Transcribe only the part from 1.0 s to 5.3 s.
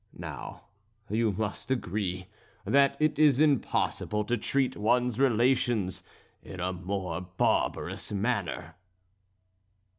you must agree, that it is impossible to treat one's